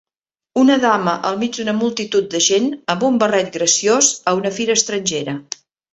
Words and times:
Una 0.59 0.77
dama 0.85 1.11
al 1.31 1.35
mig 1.41 1.59
d'una 1.59 1.75
multitud 1.81 2.31
de 2.35 2.41
gent 2.45 2.67
amb 2.95 3.07
un 3.11 3.19
barret 3.25 3.53
graciós 3.59 4.11
a 4.33 4.35
una 4.43 4.53
fira 4.57 4.81
estrangera 4.83 5.37